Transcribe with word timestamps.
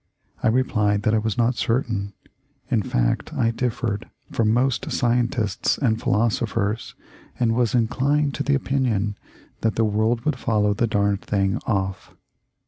I 0.41 0.47
replied 0.47 1.03
that 1.03 1.13
I 1.13 1.19
was 1.19 1.37
not 1.37 1.53
certain, 1.53 2.13
in 2.71 2.81
fact 2.81 3.35
I 3.35 3.51
differed 3.51 4.09
from 4.31 4.51
most 4.51 4.81
scien 4.81 4.85
THE 4.85 4.87
LIFE 4.87 5.03
OF 5.03 5.09
LINCOLN. 5.09 5.27
T>OS 5.37 5.55
tists 5.57 5.77
and 5.77 6.01
philosophers, 6.01 6.95
and 7.39 7.53
was 7.55 7.75
inclined 7.75 8.33
to 8.33 8.41
the 8.43 8.55
opinion 8.55 9.15
that 9.59 9.75
the 9.75 9.85
world 9.85 10.21
would 10.25 10.39
follow 10.39 10.73
the 10.73 10.87
darned 10.87 11.21
thing 11.21 11.59
off! 11.67 12.15